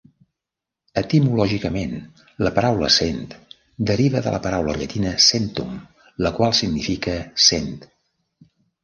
[0.99, 1.91] Etimològicament,
[2.47, 3.19] la paraula "cent"
[3.91, 5.77] deriva de la paraula llatina "centum",
[6.29, 7.15] la qual significa
[7.51, 7.71] "cent".